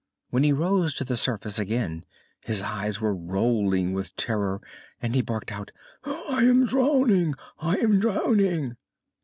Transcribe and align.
When 0.31 0.41
he 0.43 0.51
rose 0.51 0.95
to 0.95 1.03
the 1.03 1.15
surface 1.15 1.59
again 1.59 2.05
his 2.43 2.63
eyes 2.63 2.99
were 2.99 3.13
rolling 3.13 3.93
with 3.93 4.15
terror, 4.15 4.59
and 4.99 5.13
he 5.13 5.21
barked 5.21 5.51
out: 5.51 5.69
"I 6.03 6.39
am 6.45 6.65
drowning! 6.65 7.35
I 7.59 7.75
am 7.75 7.99
drowning!" 7.99 8.77